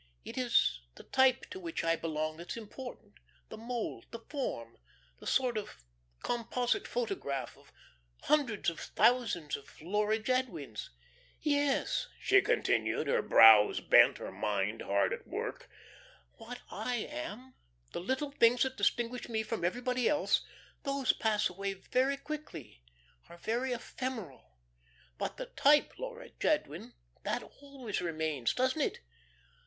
[0.25, 3.19] It is the type to which I belong that's important,
[3.49, 4.79] the mould, the form,
[5.19, 5.83] the sort of
[6.23, 7.71] composite photograph of
[8.23, 10.89] hundreds of thousands of Laura Jadwins.
[11.39, 15.69] Yes," she continued, her brows bent, her mind hard at work,
[16.37, 17.53] "what I am,
[17.91, 20.41] the little things that distinguish me from everybody else,
[20.81, 22.81] those pass away very quickly,
[23.29, 24.57] are very ephemeral.
[25.19, 29.01] But the type Laura Jadwin, that always remains, doesn't it?